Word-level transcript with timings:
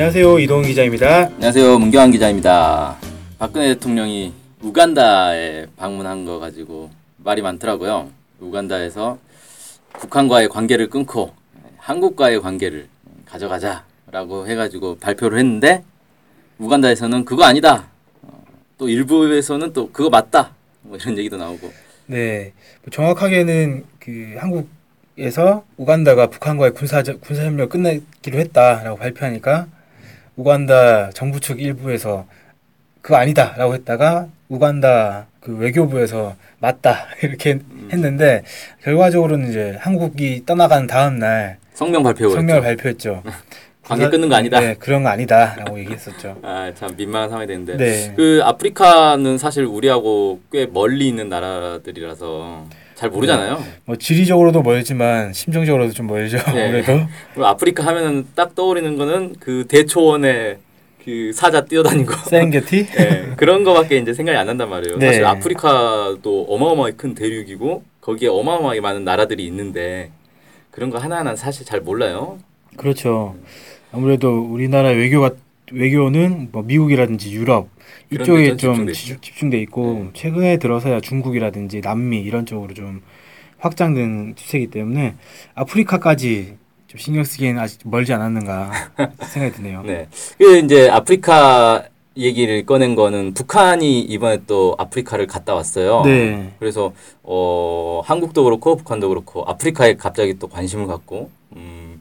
안녕하세요 0.00 0.38
이동훈 0.38 0.64
기자입니다. 0.64 1.26
안녕하세요 1.26 1.78
문경환 1.78 2.10
기자입니다. 2.10 2.96
박근혜 3.38 3.74
대통령이 3.74 4.32
우간다에 4.62 5.66
방문한 5.76 6.24
거 6.24 6.38
가지고 6.38 6.88
말이 7.18 7.42
많더라고요. 7.42 8.08
우간다에서 8.40 9.18
북한과의 9.92 10.48
관계를 10.48 10.88
끊고 10.88 11.34
한국과의 11.76 12.40
관계를 12.40 12.88
가져가자라고 13.26 14.48
해가지고 14.48 14.96
발표를 15.00 15.38
했는데 15.38 15.84
우간다에서는 16.56 17.26
그거 17.26 17.44
아니다. 17.44 17.90
어, 18.22 18.42
또 18.78 18.88
일부에서는 18.88 19.74
또 19.74 19.92
그거 19.92 20.08
맞다. 20.08 20.54
뭐 20.80 20.96
이런 20.96 21.18
얘기도 21.18 21.36
나오고. 21.36 21.70
네, 22.06 22.54
뭐 22.82 22.90
정확하게는 22.90 23.84
그 23.98 24.34
한국에서 24.38 25.66
우간다가 25.76 26.28
북한과의 26.28 26.72
군사 26.72 27.02
군사 27.02 27.44
협력을 27.44 27.68
끝내기로 27.68 28.38
했다라고 28.38 28.96
발표하니까 28.96 29.66
우간다 30.40 31.10
정부 31.10 31.38
측 31.38 31.60
일부에서 31.60 32.26
그거 33.02 33.16
아니다라고 33.16 33.74
했다가 33.74 34.28
우간다 34.48 35.26
그 35.40 35.54
외교부에서 35.56 36.34
맞다 36.60 37.06
이렇게 37.22 37.58
했는데 37.92 38.42
결과적으로는 38.82 39.50
이제 39.50 39.76
한국이 39.78 40.44
떠나간 40.46 40.86
다음 40.86 41.18
날 41.18 41.58
성명 41.74 42.02
발표. 42.02 42.30
성명을 42.30 42.62
발표했죠. 42.62 43.22
관계 43.84 44.08
끊는 44.08 44.28
거 44.28 44.36
아니다. 44.36 44.60
네, 44.60 44.74
그런 44.78 45.02
거 45.02 45.08
아니다라고 45.08 45.78
얘기했었죠. 45.80 46.38
아 46.42 46.70
참 46.74 46.94
민망한 46.96 47.28
상황이 47.28 47.46
됐는데. 47.46 47.76
네. 47.76 48.14
그 48.16 48.40
아프리카는 48.44 49.36
사실 49.36 49.64
우리하고 49.64 50.40
꽤 50.52 50.66
멀리 50.66 51.08
있는 51.08 51.28
나라들이라서 51.28 52.66
잘 53.00 53.08
모르잖아요. 53.08 53.64
뭐 53.86 53.96
지리적으로도 53.96 54.60
멀지만 54.60 55.32
심정적으로도 55.32 55.94
좀 55.94 56.06
멀죠. 56.06 56.36
네. 56.52 56.64
아무래도. 56.66 57.00
그리고 57.32 57.46
아프리카 57.46 57.86
하면은 57.86 58.26
딱 58.34 58.54
떠오르는 58.54 58.98
거는 58.98 59.36
그 59.40 59.64
대초원에 59.66 60.58
그 61.02 61.32
사자 61.32 61.64
뛰어다니는 61.64 62.04
거. 62.04 62.14
세렝게티? 62.28 62.86
네, 62.88 63.32
그런 63.38 63.64
거밖에 63.64 63.96
이제 63.96 64.12
생각이 64.12 64.36
안 64.36 64.46
난단 64.46 64.68
말이에요. 64.68 64.98
네. 64.98 65.06
사실 65.06 65.24
아프리카도 65.24 66.46
어마어마하게 66.50 66.96
큰 66.96 67.14
대륙이고 67.14 67.82
거기에 68.02 68.28
어마어마하게 68.28 68.82
많은 68.82 69.04
나라들이 69.04 69.46
있는데 69.46 70.10
그런 70.70 70.90
거 70.90 70.98
하나하나 70.98 71.34
사실 71.36 71.64
잘 71.64 71.80
몰라요. 71.80 72.38
그렇죠. 72.76 73.34
아무래도 73.92 74.42
우리나라 74.42 74.90
외교가 74.90 75.30
외교는 75.72 76.48
뭐 76.52 76.62
미국이라든지 76.62 77.32
유럽 77.32 77.68
이쪽에 78.10 78.56
좀. 78.56 78.92
집중돼 78.92 79.58
있고 79.62 80.04
네. 80.04 80.10
최근에 80.14 80.56
들어서야 80.58 81.00
중국이라든지 81.00 81.80
남미 81.80 82.20
이런 82.20 82.46
쪽으로 82.46 82.74
좀 82.74 83.02
확장된 83.58 84.34
추세이기 84.36 84.68
때문에 84.68 85.14
아프리카까지 85.54 86.56
좀 86.86 86.98
신경 86.98 87.22
쓰기에는 87.22 87.60
아직 87.60 87.80
멀지 87.84 88.12
않았는가 88.12 88.72
생각이 89.30 89.54
드네요. 89.54 89.82
네. 89.82 90.08
그 90.38 90.58
이제 90.58 90.88
아프리카 90.88 91.84
얘기를 92.16 92.66
꺼낸 92.66 92.96
거는 92.96 93.34
북한이 93.34 94.00
이번에 94.00 94.38
또 94.46 94.74
아프리카를 94.78 95.26
갔다 95.26 95.54
왔어요. 95.54 96.02
네. 96.04 96.52
그래서 96.58 96.92
어 97.22 98.02
한국도 98.04 98.42
그렇고 98.44 98.76
북한도 98.76 99.08
그렇고 99.08 99.44
아프리카에 99.44 99.94
갑자기 99.94 100.38
또 100.38 100.48
관심을 100.48 100.86
갖고 100.86 101.30
음 101.54 101.98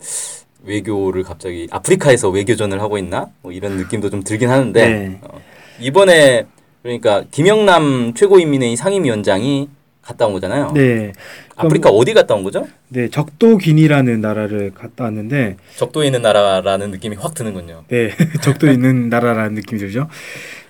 외교를 0.63 1.23
갑자기 1.23 1.67
아프리카에서 1.71 2.29
외교전을 2.29 2.81
하고 2.81 2.97
있나 2.97 3.27
뭐 3.41 3.51
이런 3.51 3.77
느낌도 3.77 4.09
좀 4.09 4.23
들긴 4.23 4.49
하는데 4.49 4.87
네. 4.87 5.19
어, 5.21 5.39
이번에 5.79 6.45
그러니까 6.81 7.23
김영남 7.31 8.13
최고인민회의 8.13 8.75
상임위원장이 8.75 9.69
갔다 10.01 10.25
온 10.25 10.33
거잖아요. 10.33 10.71
네. 10.73 11.11
아프리카 11.55 11.89
어디 11.89 12.13
갔다 12.13 12.33
온 12.33 12.43
거죠? 12.43 12.67
네, 12.87 13.09
적도 13.09 13.57
기니라는 13.57 14.21
나라를 14.21 14.71
갔다 14.73 15.03
왔는데 15.03 15.57
적도에 15.75 16.07
있는 16.07 16.21
나라라는 16.21 16.91
느낌이 16.91 17.15
확 17.17 17.33
드는군요. 17.33 17.83
네, 17.89 18.11
적도 18.41 18.71
있는 18.71 19.09
나라라는 19.09 19.55
느낌이 19.55 19.79
들죠. 19.79 20.07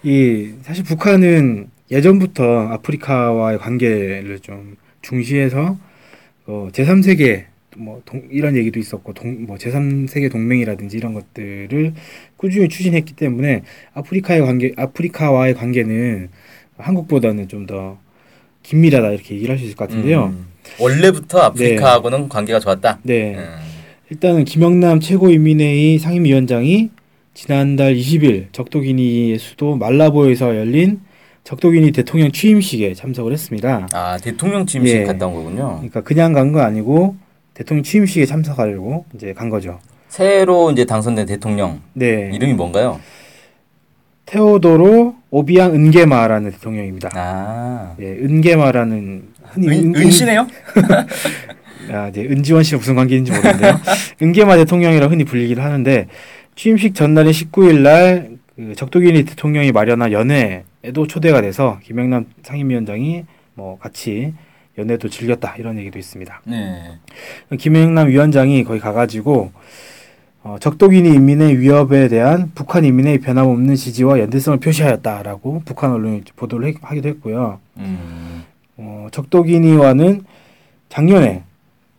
이 0.04 0.52
사실 0.64 0.84
북한은 0.84 1.70
예전부터 1.92 2.44
아프리카와의 2.44 3.60
관계를 3.60 4.40
좀 4.42 4.76
중시해서 5.02 5.78
어, 6.48 6.70
제3세계 6.72 7.46
뭐 7.80 8.02
동, 8.06 8.24
이런 8.32 8.56
얘기도 8.56 8.80
있었고 8.80 9.14
동, 9.14 9.46
뭐 9.46 9.56
제3세계 9.58 10.32
동맹이라든지 10.32 10.98
이런 10.98 11.14
것들을 11.14 11.94
꾸준히 12.38 12.68
추진했기 12.70 13.14
때문에 13.16 13.64
아프리카의 13.94 14.42
관계 14.42 14.74
아프리카와의 14.78 15.54
관계는 15.56 16.30
한국보다는 16.78 17.48
좀 17.48 17.66
더 17.68 17.98
긴밀하다 18.64 19.12
이렇게 19.12 19.36
얘기를 19.36 19.54
할 19.54 19.60
수 19.60 19.66
있을 19.66 19.76
것 19.76 19.88
같은데요. 19.88 20.26
음, 20.26 20.48
원래부터 20.80 21.40
아프리카하고는 21.40 22.30
관계가 22.30 22.60
좋았다. 22.60 23.00
네. 23.04 23.36
음. 23.36 23.56
일단은 24.10 24.44
김영남 24.46 25.00
최고인민회의 25.00 25.98
상임위원장이 26.00 26.90
지난달 27.34 27.96
20일 27.96 28.48
적도기니의 28.52 29.38
수도 29.40 29.76
말라보에서 29.76 30.56
열린 30.58 31.00
적도기니 31.44 31.92
대통령 31.92 32.32
취임식에 32.32 32.94
참석을 32.96 33.32
했습니다. 33.34 33.88
아 33.94 34.18
대통령 34.18 34.66
취임식 34.66 34.96
예. 34.98 35.04
갔다 35.04 35.28
온 35.28 35.34
거군요. 35.36 35.76
그러니까 35.78 36.02
그냥 36.02 36.34
간 36.34 36.52
거 36.52 36.60
아니고 36.62 37.16
대통령 37.60 37.84
취임식에 37.84 38.26
참석하려고 38.26 39.04
이제 39.14 39.34
간 39.34 39.50
거죠. 39.50 39.80
새로 40.08 40.72
이제 40.72 40.86
당선된 40.86 41.26
대통령 41.26 41.82
네. 41.92 42.32
이름이 42.34 42.54
뭔가요? 42.54 43.02
테오도로 44.26 45.16
오비앙 45.30 45.74
은게마라는 45.74 46.52
대통령입니다. 46.52 47.10
아 47.16 47.96
예, 48.00 48.06
은게마라는 48.06 49.24
흔히 49.44 49.68
은, 49.68 49.74
은- 49.94 49.96
은씨네요? 49.96 50.48
아, 51.92 52.12
네. 52.14 52.22
은지원 52.22 52.64
씨와 52.64 52.80
무슨 52.80 52.96
관계인지 52.96 53.32
모르는데요. 53.34 53.78
은계마 54.22 54.56
대통령이라 54.56 55.08
흔히 55.08 55.26
불리기도 55.26 55.62
하는데 55.62 56.08
취임식 56.56 56.96
전날인 56.96 57.32
19일 57.32 57.80
날 57.82 58.40
그 58.56 58.76
적도기니 58.76 59.24
대통령이 59.24 59.72
마련한 59.72 60.12
연회에도 60.12 61.08
초대가 61.08 61.40
돼서 61.42 61.80
김영남 61.82 62.26
상임위원장이 62.44 63.24
뭐 63.54 63.78
같이 63.80 64.34
연회도 64.80 65.10
즐겼다 65.10 65.56
이런 65.58 65.78
얘기도 65.78 66.00
있습니다. 66.00 66.42
네. 66.46 66.98
김영남 67.58 68.08
위원장이 68.08 68.64
거기 68.64 68.80
가가지고 68.80 69.52
어, 70.42 70.56
적도기니 70.60 71.10
인민의 71.16 71.60
위협에 71.60 72.08
대한 72.08 72.52
북한 72.56 72.86
인민의 72.86 73.20
변함없는 73.20 73.76
지지와 73.76 74.20
연대성을 74.20 74.60
표시하였다라고 74.60 75.64
북한 75.66 75.92
언론이 75.92 76.24
보도를 76.38 76.70
해- 76.70 76.74
하기도 76.82 77.10
했고요. 77.10 77.60
음. 77.78 78.44
어, 78.78 79.08
적도기니와는 79.12 80.24
작년에 80.88 81.44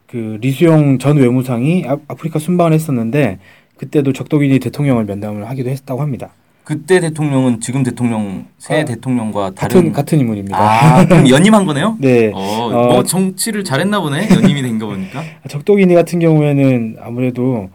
그 0.06 0.38
리수용 0.40 0.98
전 0.98 1.18
외무상이 1.18 1.84
아, 1.86 1.98
아프리카 2.08 2.38
순방을 2.38 2.72
했었는데 2.72 3.38
그때도 3.76 4.12
적도기니 4.14 4.58
대통령을 4.58 5.04
면담을 5.04 5.48
하기도 5.48 5.68
했다고 5.70 6.00
합니다. 6.00 6.30
그때 6.70 7.00
대통령은 7.00 7.60
지금 7.60 7.82
대통령 7.82 8.46
새 8.58 8.82
아, 8.82 8.84
대통령과 8.84 9.50
같은 9.56 9.68
다른 9.68 9.92
같은 9.92 10.20
인물입니다. 10.20 10.56
아 10.56 11.04
그럼 11.04 11.28
연임한 11.28 11.66
거네요? 11.66 11.96
네, 12.00 12.30
어, 12.32 12.38
어, 12.38 12.92
뭐 12.92 13.02
정치를 13.02 13.64
잘했나 13.64 13.98
보네 14.00 14.28
연임이 14.30 14.62
된 14.62 14.78
거 14.78 14.86
보니까. 14.86 15.20
적도기니 15.50 15.94
같은 15.94 16.20
경우에는 16.20 16.98
아무래도 17.00 17.70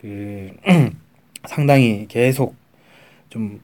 그 0.00 0.50
상당히 1.46 2.06
계속 2.08 2.56
좀 3.30 3.60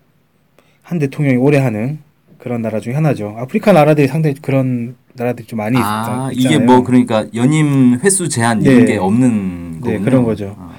한 0.85 0.99
대통령이 0.99 1.37
오래 1.37 1.59
하는 1.59 1.99
그런 2.39 2.63
나라 2.63 2.81
중에 2.81 2.95
하나죠. 2.95 3.37
아프리카 3.39 3.73
나라들이 3.73 4.09
상당히 4.09 4.35
그런 4.43 4.97
나라들이 5.15 5.47
좀 5.47 5.57
많이 5.59 5.77
아 5.79 6.31
있, 6.33 6.39
이게 6.39 6.49
있잖아요. 6.55 6.67
뭐 6.67 6.83
그러니까 6.83 7.27
연임 7.35 7.99
횟수 8.03 8.29
제한 8.29 8.63
이런 8.63 8.81
네. 8.81 8.85
게 8.93 8.97
없는 8.99 9.73
네, 9.75 9.81
거군요. 9.81 10.05
그런 10.05 10.25
거죠. 10.25 10.57
아. 10.59 10.71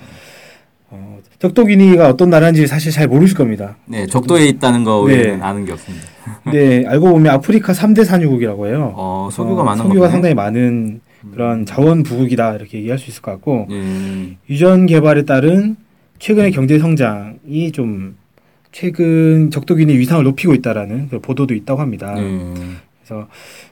어, 1.42 1.48
적도기니가 1.48 2.08
어떤 2.10 2.30
나라인지 2.30 2.68
사실 2.68 2.92
잘 2.92 3.08
모르실 3.08 3.36
겁니다. 3.36 3.76
네 3.86 4.06
적도에 4.06 4.46
있다는 4.46 4.84
거 4.84 5.02
외에는 5.02 5.38
네. 5.40 5.44
아는 5.44 5.66
게 5.66 5.72
없습니다. 5.72 6.06
네, 6.52 6.86
알고 6.86 7.10
보면 7.10 7.34
아프리카 7.34 7.74
3대 7.74 8.06
산유국이라고 8.06 8.68
해요. 8.68 8.94
어 8.96 9.30
석유가 9.32 9.62
어, 9.62 9.66
많은 9.66 9.78
석유가 9.84 10.08
거군요. 10.08 10.12
상당히 10.12 10.36
많은 10.36 11.02
그런 11.34 11.66
자원 11.66 12.04
부국이다 12.04 12.56
이렇게 12.56 12.80
얘기할 12.80 12.98
수 12.98 13.10
있을 13.10 13.22
것 13.22 13.32
같고 13.32 13.68
예. 13.72 14.38
유전 14.50 14.86
개발에 14.86 15.26
따른 15.26 15.76
최근의 16.20 16.52
경제 16.52 16.80
성장이 16.80 17.72
좀 17.72 18.16
최근 18.72 19.50
적도기니 19.52 19.98
위상을 19.98 20.24
높이고 20.24 20.54
있다라는 20.54 21.10
보도도 21.22 21.54
있다고 21.54 21.82
합니다. 21.82 22.16
예. 22.18 22.54
그래서 23.04 23.28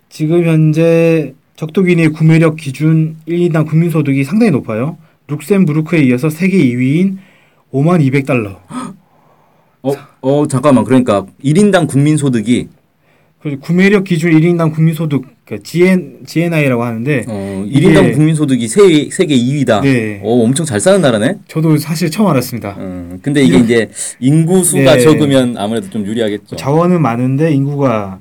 지금 0.09 0.45
현재 0.45 1.33
적도기니의 1.55 2.09
구매력 2.09 2.55
기준 2.55 3.17
1인당 3.27 3.67
국민소득이 3.67 4.23
상당히 4.23 4.51
높아요. 4.51 4.97
룩셈부르크에 5.27 6.01
이어서 6.03 6.29
세계 6.29 6.57
2위인 6.57 7.17
5만 7.73 8.01
200달러. 8.11 8.57
어, 9.81 9.91
어 10.21 10.47
잠깐만 10.47 10.83
그러니까 10.83 11.25
1인당 11.43 11.87
국민 11.87 12.17
소득이 12.17 12.67
그리고 13.41 13.61
구매력 13.61 14.03
기준 14.03 14.31
1인당 14.31 14.73
국민소득 14.75 15.23
그 15.45 15.63
GN, 15.63 16.25
GNI라고 16.27 16.83
하는데 16.83 17.23
어, 17.29 17.63
이게- 17.65 17.87
1인당 17.87 18.13
국민 18.13 18.35
소득이 18.35 18.67
세, 18.67 19.07
세계 19.09 19.35
2위다. 19.37 19.81
네. 19.81 20.19
어, 20.21 20.43
엄청 20.43 20.65
잘 20.65 20.79
사는 20.81 20.99
나라네. 21.01 21.35
저도 21.47 21.77
사실 21.77 22.11
처음 22.11 22.27
알았습니다. 22.27 22.75
음, 22.79 23.19
근데 23.21 23.41
이게 23.41 23.57
이제 23.57 23.89
인구 24.19 24.61
수가 24.65 24.95
네. 24.95 24.99
적으면 24.99 25.55
아무래도 25.57 25.89
좀 25.89 26.05
유리하겠죠. 26.05 26.57
자원은 26.57 27.01
많은데 27.01 27.53
인구가 27.53 28.19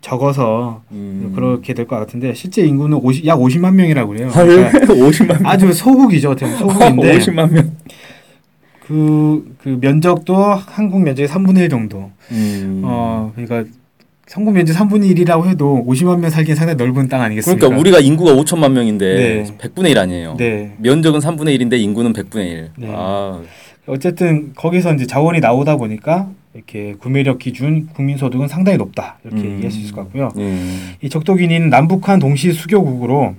적어서 0.00 0.82
음. 0.90 1.32
그렇게 1.34 1.74
될 1.74 1.86
것 1.86 1.96
같은데 1.96 2.32
실제 2.34 2.62
인구는 2.64 2.96
50, 3.02 3.26
약 3.26 3.38
50만 3.38 3.74
명이라고 3.74 4.12
그래요. 4.12 4.28
헐, 4.30 4.46
그러니까 4.46 4.80
50만 4.94 5.26
명. 5.42 5.46
아주 5.46 5.72
소국이죠. 5.72 6.34
소국인데 6.58 7.18
50만 7.20 7.52
명. 7.52 7.71
그, 8.86 9.56
그 9.62 9.78
면적도 9.80 10.36
한국 10.36 11.02
면적의 11.02 11.28
3분의 11.28 11.58
1 11.62 11.68
정도. 11.68 12.10
음. 12.30 12.82
어, 12.84 13.32
그러니까 13.34 13.64
한국 14.30 14.52
면적 14.52 14.72
3분의 14.74 15.14
1이라고 15.14 15.46
해도 15.46 15.84
50만 15.86 16.20
명 16.20 16.30
살기엔 16.30 16.56
상당히 16.56 16.76
넓은 16.76 17.08
땅 17.08 17.20
아니겠습니까? 17.20 17.60
그러니까 17.60 17.80
우리가 17.80 18.00
인구가 18.00 18.32
5천만 18.32 18.72
명인데 18.72 19.14
네. 19.14 19.58
100분의 19.58 19.90
1 19.90 19.98
아니에요. 19.98 20.36
네. 20.38 20.74
면적은 20.78 21.20
3분의 21.20 21.58
1인데 21.58 21.78
인구는 21.80 22.12
100분의 22.12 22.46
1. 22.46 22.70
네. 22.78 22.88
아, 22.90 23.40
어쨌든 23.86 24.52
거기서 24.54 24.94
이제 24.94 25.06
자원이 25.06 25.40
나오다 25.40 25.76
보니까 25.76 26.30
이렇게 26.54 26.94
구매력 26.98 27.38
기준 27.38 27.88
국민 27.88 28.16
소득은 28.16 28.48
상당히 28.48 28.78
높다 28.78 29.18
이렇게 29.24 29.42
음. 29.42 29.52
얘기할 29.54 29.70
수 29.70 29.80
있을 29.80 29.94
것 29.94 30.02
같고요. 30.02 30.30
음. 30.38 30.94
이 31.02 31.08
적도기니는 31.08 31.68
남북한 31.68 32.18
동시 32.18 32.52
수교국으로 32.52 33.34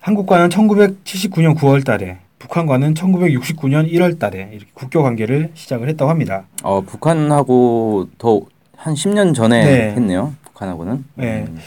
한국과는 0.00 0.48
1979년 0.48 1.56
9월달에 1.56 2.25
북한과는 2.46 2.94
1969년 2.94 3.90
1월 3.92 4.18
달에 4.18 4.50
이렇게 4.52 4.70
국교 4.74 5.02
관계를 5.02 5.50
시작을 5.54 5.88
했다고 5.88 6.10
합니다. 6.10 6.46
어, 6.62 6.80
북한하고 6.80 8.08
더 8.18 8.46
한 8.76 8.94
10년 8.94 9.34
전에 9.34 9.64
네. 9.64 9.90
했네요. 9.92 10.34
북한하고는. 10.44 11.04
네. 11.16 11.44
음. 11.48 11.58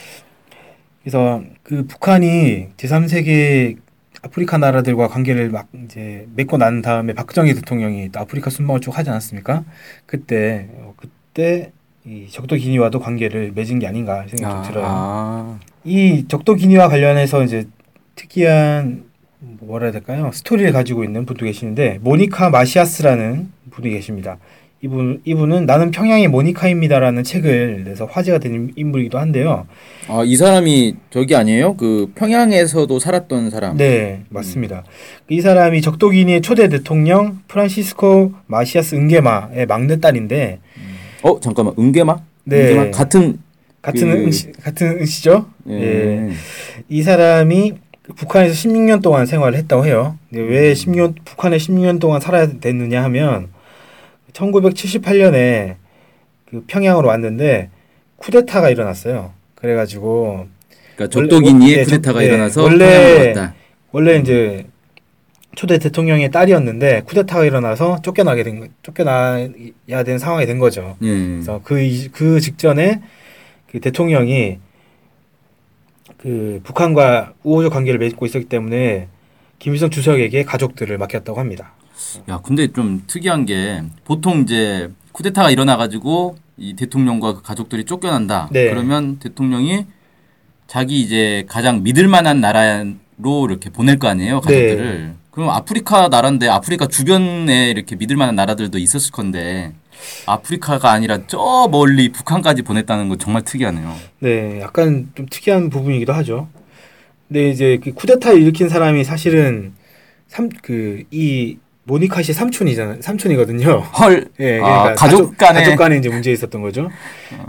그래서 1.04 1.42
그 1.64 1.86
북한이 1.86 2.70
제3세계 2.78 3.78
아프리카 4.22 4.58
나라들과 4.58 5.08
관계를 5.08 5.50
막 5.50 5.68
이제 5.86 6.28
맺고 6.36 6.58
난 6.58 6.82
다음에 6.82 7.14
박정희 7.14 7.54
대통령이 7.56 8.10
또 8.12 8.20
아프리카 8.20 8.50
순방을 8.50 8.82
쭉 8.82 8.98
하지 8.98 9.10
않았습니까? 9.10 9.64
그때 10.06 10.70
어, 10.76 10.94
그때 10.96 11.72
이 12.06 12.28
적도 12.30 12.56
기니와도 12.56 13.00
관계를 13.00 13.52
맺은 13.54 13.80
게 13.80 13.88
아닌가 13.88 14.26
생각이 14.28 14.64
좀 14.68 14.74
들어요. 14.74 14.86
아. 14.88 15.60
이 15.84 16.26
적도 16.28 16.56
기니와 16.56 16.90
관련해서 16.90 17.44
이제 17.44 17.68
특이한 18.16 19.09
뭐라 19.40 19.86
해야 19.86 19.92
될까요? 19.94 20.32
스토리를 20.34 20.72
가지고 20.74 21.04
있는 21.04 21.26
분도 21.26 21.46
계시는데 21.46 22.00
모니카 22.02 22.50
마시아스라는 22.50 23.50
분이 23.72 23.90
계십니다. 23.92 24.38
이분 24.82 25.22
이분은 25.26 25.66
나는 25.66 25.92
평양의 25.92 26.30
모니카입니다라는 26.30 27.24
책을 27.26 27.84
내서 27.86 28.06
화제가 28.06 28.38
된 28.40 28.72
인물이기도 28.78 29.18
한데요. 29.20 29.68
아, 30.08 30.24
이 30.26 30.36
사람이 30.38 30.96
저기 31.10 31.36
아니에요? 31.36 31.76
그 31.76 32.12
평양에서도 32.16 32.98
살았던 33.00 33.50
사람. 33.50 33.76
네, 33.76 34.22
맞습니다. 34.30 34.84
이 35.30 35.42
사람이 35.42 35.82
적도기니의 35.82 36.42
초대 36.42 36.70
대통령 36.70 37.40
프란시스코 37.50 38.34
마시아스 38.48 38.96
은게마의 38.96 39.66
막내 39.68 40.00
딸인데 40.00 40.60
어, 41.24 41.40
잠깐만. 41.42 41.74
은게마? 41.78 42.16
네. 42.46 42.62
은게마 42.70 42.92
같은 42.92 43.40
같은 43.82 44.10
그- 44.10 44.18
은씨 44.26 44.52
같은 44.54 44.88
은씨죠? 45.00 45.46
예. 45.70 45.74
예. 45.74 46.30
이 46.88 47.02
사람이 47.04 47.74
북한에서 48.20 48.54
16년 48.54 49.02
동안 49.02 49.26
생활을 49.26 49.58
했다고 49.60 49.86
해요. 49.86 50.18
왜 50.32 50.74
16년 50.74 51.16
북한에 51.24 51.56
16년 51.58 52.00
동안 52.02 52.20
살아야 52.20 52.48
됐느냐 52.60 53.02
하면 53.06 53.48
1978년에 54.34 55.76
그 56.50 56.64
평양으로 56.68 57.08
왔는데 57.08 57.70
쿠데타가 58.18 58.70
일어났어요. 58.70 59.32
그래가지고 59.56 60.48
그러니까 60.96 61.14
적도기니의 61.14 61.72
원래- 61.78 61.84
쿠데타가 61.86 62.20
네, 62.20 62.26
일어나서 62.26 62.62
원래-. 62.64 63.34
원래 63.92 64.18
이제 64.18 64.66
초대 65.56 65.78
대통령의 65.80 66.30
딸이었는데 66.30 67.04
쿠데타가 67.06 67.46
일어나서 67.46 68.02
쫓겨나게 68.02 68.44
된 68.44 68.60
거- 68.60 68.68
쫓겨나야 68.84 69.48
되는 70.04 70.18
상황이 70.20 70.46
된 70.46 70.60
거죠. 70.60 70.98
예. 71.02 71.08
그래서 71.08 71.62
그, 71.64 71.80
이- 71.80 72.10
그 72.10 72.42
직전에 72.42 73.02
그 73.72 73.80
대통령이 73.80 74.58
그 76.22 76.60
북한과 76.64 77.34
우호적 77.44 77.72
관계를 77.74 78.00
맺고 78.00 78.26
있었기 78.26 78.50
때문에 78.50 79.08
김일성 79.58 79.90
주석에게 79.90 80.44
가족들을 80.44 80.98
맡겼다고 80.98 81.40
합니다. 81.40 81.74
야, 82.30 82.40
근데 82.44 82.68
좀 82.72 83.04
특이한 83.08 83.46
게 83.46 83.84
보통 84.04 84.42
이제 84.42 84.90
쿠데타가 85.14 85.50
일어나 85.50 85.78
가지고 85.78 86.36
이 86.58 86.76
대통령과 86.76 87.36
그 87.36 87.42
가족들이 87.42 87.86
쫓겨난다. 87.86 88.50
네. 88.52 88.70
그러면 88.70 89.18
대통령이 89.20 89.86
자기 90.68 91.02
이제 91.02 91.46
가장 91.48 91.84
믿을 91.84 92.08
만한 92.08 92.42
나라로 92.42 93.48
이렇게 93.50 93.70
보낼 93.70 93.98
거 93.98 94.08
아니에요, 94.08 94.42
가족들을. 94.42 95.14
그럼 95.32 95.50
아프리카 95.50 96.10
나라인데 96.10 96.50
아프리카 96.50 96.88
주변에 96.88 97.70
이렇게 97.70 97.96
믿을 97.96 98.18
만한 98.18 98.36
나라들도 98.36 98.78
있었을 98.78 99.12
건데 99.12 99.74
아프리카가 100.26 100.92
아니라 100.92 101.20
저 101.28 101.68
멀리 101.72 102.12
북한까지 102.12 102.62
보냈다는 102.62 103.10
거 103.10 103.18
정말 103.18 103.44
특이하네요. 103.44 103.94
네, 104.20 104.60
약간 104.62 105.10
좀 105.16 105.26
특이한 105.30 105.70
부분이기도 105.70 106.14
하죠. 106.14 106.48
근데 107.28 107.50
이제 107.50 107.80
그 107.84 107.94
쿠데타를 107.94 108.42
일으킨 108.42 108.70
사람이 108.70 109.04
사실은 109.04 109.74
삼 110.28 110.50
그 110.50 111.04
이 111.12 111.58
모니카 111.86 112.22
씨 112.22 112.34
삼촌이잖아요. 112.34 113.02
삼촌이거든요. 113.02 113.80
헐. 113.80 114.28
예, 114.40 114.60
아, 114.62 114.94
가족 114.94 115.36
간에- 115.38 115.56
가족 115.64 115.76
간에 115.76 115.98
이제 115.98 116.08
문제 116.10 116.32
있었던 116.32 116.62
거죠. 116.62 116.88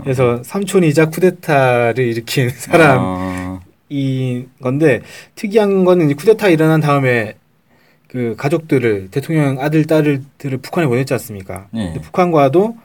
그래서 0.01 0.41
삼촌이자 0.43 1.11
쿠데타를 1.11 2.03
일으킨 2.07 2.49
사람이 2.49 2.99
어, 2.99 3.59
건데 4.63 5.01
특이한 5.35 5.83
거는 5.85 6.07
이제 6.07 6.15
쿠데타 6.15 6.47
일어난 6.49 6.81
다음에 6.81 7.35
그 8.11 8.35
가족들을 8.37 9.07
대통령 9.09 9.61
아들 9.61 9.85
딸들을 9.85 10.57
북한에 10.61 10.85
보냈지 10.87 11.13
않습니까? 11.13 11.67
네. 11.71 11.85
근데 11.85 12.01
북한과도 12.01 12.75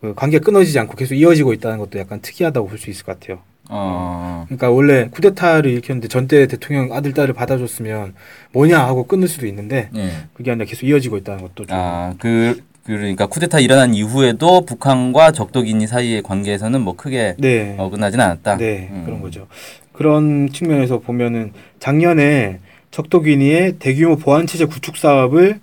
그 0.00 0.14
관계가 0.14 0.44
끊어지지 0.44 0.78
않고 0.78 0.94
계속 0.96 1.14
이어지고 1.16 1.52
있다는 1.52 1.78
것도 1.78 1.98
약간 1.98 2.20
특이하다고 2.20 2.68
볼 2.68 2.78
수 2.78 2.90
있을 2.90 3.04
것 3.04 3.18
같아요. 3.18 3.40
어, 3.68 4.44
그러니까 4.46 4.70
원래 4.70 5.08
쿠데타를 5.10 5.68
일으켰는데 5.72 6.06
전때 6.06 6.46
대통령 6.46 6.92
아들 6.92 7.12
딸을 7.12 7.34
받아줬으면 7.34 8.14
뭐냐 8.52 8.78
하고 8.78 9.04
끊을 9.08 9.26
수도 9.26 9.46
있는데 9.48 9.88
예. 9.96 10.10
그게 10.34 10.52
아니라 10.52 10.66
계속 10.66 10.86
이어지고 10.86 11.16
있다는 11.16 11.42
것도 11.42 11.66
좀 11.66 11.76
아, 11.76 12.14
그 12.20 12.62
그러니까 12.84 13.26
쿠데타 13.26 13.58
일어난 13.58 13.94
이후에도 13.94 14.60
북한과 14.64 15.32
적도기니 15.32 15.88
사이의 15.88 16.22
관계에서는 16.22 16.80
뭐 16.80 16.94
크게 16.94 17.34
네. 17.38 17.74
어긋나진 17.78 18.20
않았다. 18.20 18.58
네, 18.58 18.88
음. 18.92 19.02
그런 19.04 19.20
거죠. 19.20 19.48
그런 19.92 20.48
측면에서 20.52 21.00
보면은 21.00 21.52
작년에 21.80 22.60
적도기니의 22.90 23.76
대규모 23.78 24.16
보안 24.16 24.46
체제 24.46 24.64
구축 24.64 24.96
사업을 24.96 25.60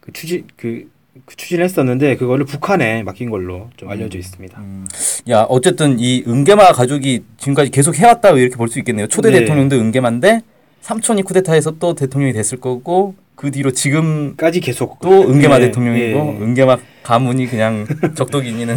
그 0.00 0.12
추진 0.12 0.44
그, 0.56 0.88
그 1.24 1.36
추진했었는데 1.36 2.16
그거를 2.16 2.44
북한에 2.44 3.02
맡긴 3.02 3.30
걸로 3.30 3.70
좀 3.76 3.88
알려져 3.90 4.18
있습니다. 4.18 4.60
음. 4.60 4.86
야, 5.30 5.42
어쨌든 5.48 5.98
이 5.98 6.24
은게마 6.26 6.72
가족이 6.72 7.22
지금까지 7.38 7.70
계속 7.70 7.96
해왔다 7.98 8.30
이렇게 8.32 8.56
볼 8.56 8.68
수 8.68 8.78
있겠네요. 8.80 9.06
초대 9.06 9.30
네. 9.30 9.40
대통령도 9.40 9.76
은게마인데 9.76 10.40
삼촌이 10.82 11.22
쿠데타에서 11.22 11.76
또 11.78 11.94
대통령이 11.94 12.32
됐을 12.34 12.58
거고 12.60 13.14
그 13.36 13.50
뒤로 13.50 13.70
지금 13.72 14.36
까지 14.36 14.60
계속 14.60 15.00
또 15.00 15.22
은게마 15.30 15.56
예, 15.56 15.60
대통령이고 15.60 16.36
예, 16.38 16.44
은게마 16.44 16.76
가문이 17.02 17.46
그냥 17.46 17.86
적도기니는 18.14 18.76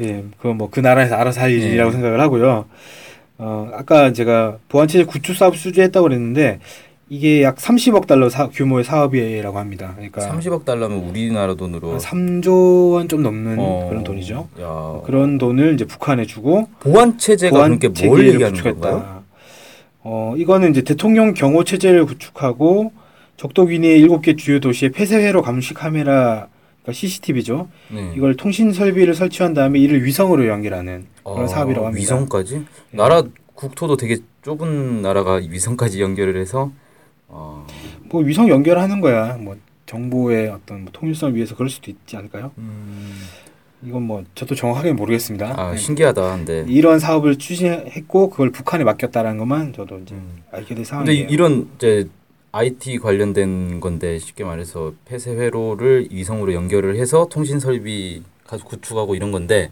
예, 0.00 0.24
그건 0.36 0.58
뭐 0.58 0.68
그 0.70 0.80
나라에서 0.80 1.14
알아서 1.16 1.40
할 1.40 1.50
일이라고 1.52 1.88
예. 1.90 1.92
생각을 1.92 2.20
하고요. 2.20 2.66
어, 3.38 3.70
아까 3.72 4.12
제가 4.12 4.58
보안 4.68 4.86
체제 4.88 5.04
구축 5.04 5.34
사업 5.36 5.56
수주했다고 5.56 6.04
그랬는데 6.08 6.58
이게 7.10 7.42
약 7.42 7.56
30억 7.56 8.06
달러 8.06 8.28
사, 8.28 8.48
규모의 8.48 8.84
사업이라고 8.84 9.58
합니다. 9.58 9.92
그러니까 9.94 10.20
30억 10.28 10.64
달러면 10.66 10.98
우리나라 11.08 11.54
돈으로 11.54 11.92
한 11.92 11.98
3조 11.98 12.92
원 12.92 13.08
좀 13.08 13.22
넘는 13.22 13.56
어, 13.58 13.86
그런 13.88 14.04
돈이죠. 14.04 14.48
야. 14.60 15.00
그런 15.06 15.38
돈을 15.38 15.72
이제 15.74 15.84
북한에 15.86 16.26
주고 16.26 16.68
보안 16.80 17.16
체제가 17.16 17.56
보안 17.56 17.78
그렇게 17.78 18.06
뭘 18.06 18.28
얘기하는. 18.28 18.62
건가요? 18.62 19.22
어, 20.02 20.34
이거는 20.36 20.70
이제 20.72 20.82
대통령 20.82 21.32
경호 21.32 21.64
체제를 21.64 22.04
구축하고 22.04 22.92
적도기니의 23.38 23.98
일곱 24.00 24.20
개 24.22 24.36
주요 24.36 24.60
도시의 24.60 24.92
폐쇄회로 24.92 25.40
감시 25.42 25.72
카메라 25.72 26.48
그러니까 26.82 26.92
CCTV죠. 26.92 27.68
네. 27.90 28.12
이걸 28.16 28.36
통신 28.36 28.72
설비를 28.72 29.14
설치한 29.14 29.54
다음에 29.54 29.78
이를 29.78 30.04
위성으로 30.04 30.46
연결하는 30.46 31.06
그런 31.24 31.44
아, 31.44 31.46
사업이라고 31.46 31.86
합니다. 31.86 32.02
위성까지? 32.02 32.54
예. 32.56 32.62
나라 32.96 33.22
국토도 33.54 33.96
되게 33.96 34.18
좁은 34.42 35.00
나라가 35.02 35.34
위성까지 35.36 36.02
연결을 36.02 36.38
해서 36.40 36.70
어, 36.70 36.87
뭐 38.10 38.22
위성 38.22 38.48
연결하는 38.48 39.00
거야. 39.00 39.36
뭐 39.36 39.56
정보의 39.86 40.48
어떤 40.48 40.82
뭐 40.82 40.92
통일성을 40.92 41.34
위해서 41.34 41.54
그럴 41.54 41.68
수도 41.70 41.90
있지 41.90 42.16
않을까요? 42.16 42.52
음, 42.58 43.20
이건 43.82 44.02
뭐 44.02 44.24
저도 44.34 44.54
정확하게 44.54 44.92
모르겠습니다. 44.92 45.54
아 45.60 45.70
네. 45.72 45.76
신기하다. 45.78 46.36
근데 46.36 46.64
이런 46.68 46.98
사업을 46.98 47.36
추진했고 47.38 48.30
그걸 48.30 48.50
북한에 48.50 48.84
맡겼다라는 48.84 49.38
것만 49.38 49.72
저도 49.72 49.98
이제 50.00 50.14
음. 50.14 50.42
알게 50.50 50.68
된 50.68 50.76
근데 50.76 50.84
상황이에요. 50.84 51.24
이- 51.26 51.32
이런 51.32 51.68
이제 51.76 52.08
IT 52.52 52.98
관련된 52.98 53.80
건데 53.80 54.18
쉽게 54.18 54.44
말해서 54.44 54.94
폐쇄 55.04 55.32
회로를 55.32 56.08
위성으로 56.10 56.54
연결을 56.54 56.96
해서 56.96 57.28
통신 57.30 57.60
설비 57.60 58.22
가서 58.46 58.64
구축하고 58.64 59.14
이런 59.14 59.32
건데 59.32 59.70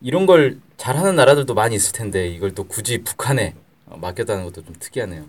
이런 0.00 0.26
걸 0.26 0.58
잘하는 0.76 1.16
나라들도 1.16 1.54
많이 1.54 1.74
있을 1.76 1.92
텐데 1.92 2.28
이걸 2.28 2.52
또 2.54 2.64
굳이 2.64 2.98
북한에 3.02 3.54
어, 3.86 3.98
맡겼다는 4.00 4.44
것도 4.44 4.64
좀 4.64 4.74
특이하네요. 4.78 5.24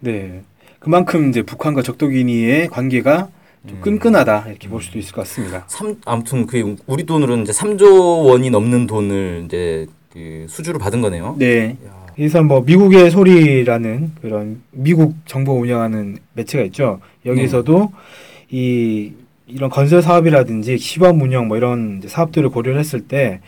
네. 0.00 0.42
그만큼 0.78 1.30
이제 1.30 1.42
북한과 1.42 1.82
적도기니의 1.82 2.68
관계가 2.68 3.28
좀 3.66 3.76
음. 3.78 3.80
끈끈하다 3.80 4.46
이렇게 4.48 4.68
볼 4.68 4.82
수도 4.82 4.98
있을 4.98 5.12
것 5.12 5.22
같습니다. 5.22 5.64
삼 5.66 5.96
아무튼 6.04 6.46
그 6.46 6.76
우리 6.86 7.04
돈으로는 7.04 7.42
이제 7.42 7.52
3조 7.52 8.26
원이 8.26 8.50
넘는 8.50 8.86
돈을 8.86 9.42
이제 9.46 9.86
그 10.12 10.46
수주로 10.48 10.78
받은 10.78 11.00
거네요. 11.00 11.36
네. 11.38 11.76
야, 11.86 12.06
그래서 12.14 12.42
뭐 12.42 12.60
미국의 12.60 13.10
소리라는 13.10 14.12
그런 14.20 14.62
미국 14.70 15.14
정보 15.26 15.52
운영하는 15.60 16.18
매체가 16.34 16.64
있죠. 16.64 17.00
여기서도 17.26 17.92
이 18.50 19.12
이런 19.46 19.70
건설 19.70 20.02
사업이라든지 20.02 20.78
시범 20.78 21.20
운영 21.20 21.48
뭐 21.48 21.56
이런 21.56 22.02
사업들을 22.06 22.50
고려를 22.50 22.78
했을 22.78 23.00
때 23.00 23.40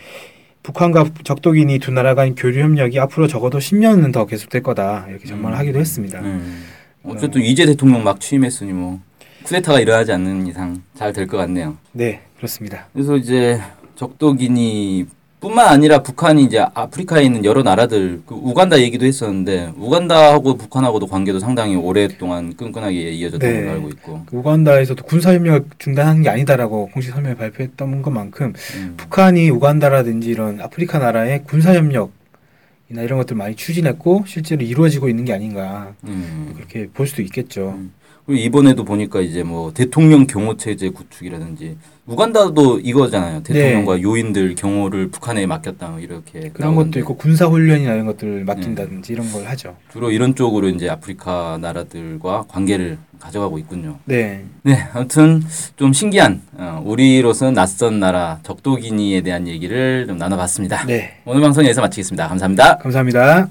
북한과 0.62 1.10
적도기니 1.24 1.78
두 1.78 1.90
나라 1.90 2.14
간 2.14 2.34
교류 2.34 2.60
협력이 2.60 2.98
앞으로 3.00 3.26
적어도 3.26 3.58
10년은 3.58 4.12
더 4.12 4.26
계속될 4.26 4.62
거다 4.62 5.06
이렇게 5.08 5.26
전망을 5.26 5.56
음. 5.56 5.58
하기도 5.58 5.78
했습니다. 5.78 6.20
음. 6.20 6.64
어쨌든 7.04 7.42
이재 7.42 7.66
대통령 7.66 8.04
막 8.04 8.20
취임했으니 8.20 8.72
뭐 8.72 9.00
쿠데타가 9.44 9.80
일어나지 9.80 10.12
않는 10.12 10.46
이상 10.46 10.82
잘 10.94 11.12
될 11.12 11.26
것 11.26 11.36
같네요. 11.38 11.76
네, 11.92 12.20
그렇습니다. 12.36 12.86
그래서 12.92 13.16
이제 13.16 13.60
적도기니 13.96 15.06
뿐만 15.40 15.68
아니라 15.68 16.02
북한이 16.02 16.44
이제 16.44 16.58
아프리카에 16.74 17.22
있는 17.24 17.46
여러 17.46 17.62
나라들 17.62 18.20
그 18.26 18.34
우간다 18.34 18.78
얘기도 18.80 19.06
했었는데 19.06 19.72
우간다하고 19.78 20.58
북한하고도 20.58 21.06
관계도 21.06 21.38
상당히 21.38 21.76
오랫동안 21.76 22.54
끈끈하게 22.54 23.12
이어졌던 23.12 23.50
네. 23.50 23.60
걸로 23.60 23.70
알고 23.70 23.88
있고. 23.88 24.22
그 24.26 24.36
우간다에서도 24.36 25.02
군사 25.04 25.32
협력을 25.32 25.64
중단하는 25.78 26.20
게 26.20 26.28
아니다라고 26.28 26.90
공식 26.92 27.12
설명을 27.12 27.36
발표했던 27.38 28.02
것만큼 28.02 28.52
음. 28.76 28.94
북한이 28.98 29.48
우간다라든지 29.48 30.28
이런 30.28 30.60
아프리카 30.60 30.98
나라의 30.98 31.44
군사 31.44 31.74
협력 31.74 32.10
이나 32.90 33.02
이런 33.02 33.18
것들 33.18 33.36
많이 33.36 33.54
추진했고 33.54 34.24
실제로 34.26 34.62
이루어지고 34.62 35.08
있는 35.08 35.24
게 35.24 35.32
아닌가 35.32 35.94
음. 36.04 36.52
그렇게 36.56 36.88
볼 36.88 37.06
수도 37.06 37.22
있겠죠. 37.22 37.70
음. 37.70 37.92
그리고 38.26 38.40
이번에도 38.40 38.84
보니까 38.84 39.20
이제 39.20 39.42
뭐 39.42 39.72
대통령 39.72 40.26
경호 40.26 40.56
체제 40.56 40.88
구축이라든지 40.90 41.76
우간다도 42.06 42.80
이거잖아요. 42.80 43.42
대통령과 43.42 44.02
요인들 44.02 44.54
경호를 44.56 45.10
북한에 45.10 45.46
맡겼다 45.46 45.90
뭐 45.90 46.00
이렇게 46.00 46.40
네. 46.40 46.50
그런 46.52 46.72
나오는데 46.72 47.00
것도 47.00 47.00
있고 47.00 47.16
군사 47.16 47.46
훈련이나 47.46 47.92
이런 47.94 48.06
것들을 48.06 48.44
맡긴다든지 48.44 49.12
이런 49.12 49.30
걸 49.30 49.46
하죠. 49.46 49.76
주로 49.92 50.10
이런 50.10 50.34
쪽으로 50.34 50.68
이제 50.68 50.88
아프리카 50.88 51.58
나라들과 51.60 52.46
관계를 52.48 52.98
가져가고 53.20 53.58
있군요. 53.58 53.98
네, 54.06 54.44
네, 54.62 54.78
아무튼 54.92 55.42
좀 55.76 55.92
신기한 55.92 56.40
어, 56.54 56.82
우리로서는 56.84 57.54
낯선 57.54 58.00
나라 58.00 58.40
적도기니에 58.42 59.20
대한 59.20 59.46
얘기를 59.46 60.06
좀 60.06 60.16
나눠봤습니다. 60.16 60.86
네, 60.86 61.18
오늘 61.26 61.42
방송 61.42 61.64
여기서 61.64 61.82
마치겠습니다. 61.82 62.28
감사합니다. 62.28 62.78
감사합니다. 62.78 63.50